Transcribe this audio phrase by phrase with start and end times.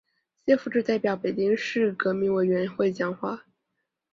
[0.47, 3.45] 谢富治代表北京市革命委员会讲话。